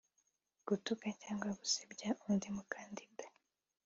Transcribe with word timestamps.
gutuka 0.67 1.07
cyangwa 1.21 1.49
gusebya 1.59 2.09
undi 2.29 2.47
mukandida 2.55 3.25